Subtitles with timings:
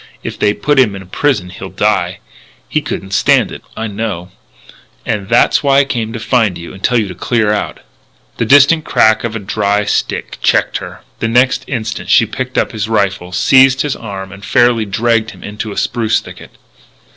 [0.23, 2.21] If they put him in prison he'll die.
[2.67, 3.61] He couldn't stand it.
[3.77, 4.31] I know.
[5.05, 7.81] And that's why I came to find you and tell you to clear out"
[8.37, 11.03] The distant crack of a dry stick checked her.
[11.19, 15.43] The next instant she picked up his rifle, seized his arm, and fairly dragged him
[15.43, 16.49] into a spruce thicket.